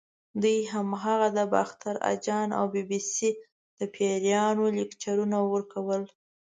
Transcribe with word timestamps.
دوی 0.41 0.57
هماغه 0.73 1.27
د 1.37 1.39
باختر 1.53 1.95
اجان 2.13 2.47
او 2.59 2.65
بي 2.73 2.83
بي 2.89 2.99
سۍ 3.13 3.31
د 3.79 3.79
پیریانو 3.93 4.65
لیکچرونه 4.77 5.37
ورکول. 5.53 6.03